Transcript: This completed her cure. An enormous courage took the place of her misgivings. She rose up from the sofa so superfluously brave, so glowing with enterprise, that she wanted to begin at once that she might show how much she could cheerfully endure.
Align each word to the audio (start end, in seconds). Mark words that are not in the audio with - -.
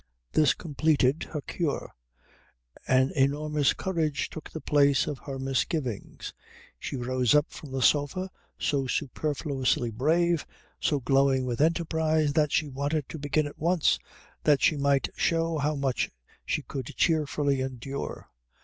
This 0.31 0.55
completed 0.55 1.27
her 1.31 1.41
cure. 1.41 1.93
An 2.87 3.11
enormous 3.15 3.73
courage 3.75 4.31
took 4.31 4.49
the 4.49 4.59
place 4.59 5.05
of 5.05 5.19
her 5.19 5.37
misgivings. 5.37 6.33
She 6.79 6.95
rose 6.95 7.35
up 7.35 7.51
from 7.51 7.71
the 7.71 7.83
sofa 7.83 8.31
so 8.57 8.87
superfluously 8.87 9.91
brave, 9.91 10.47
so 10.79 10.99
glowing 11.01 11.45
with 11.45 11.61
enterprise, 11.61 12.33
that 12.33 12.51
she 12.51 12.67
wanted 12.67 13.09
to 13.09 13.19
begin 13.19 13.45
at 13.45 13.59
once 13.59 13.99
that 14.43 14.63
she 14.63 14.75
might 14.75 15.07
show 15.15 15.59
how 15.59 15.75
much 15.75 16.09
she 16.47 16.63
could 16.63 16.87
cheerfully 16.95 17.61
endure. 17.61 18.27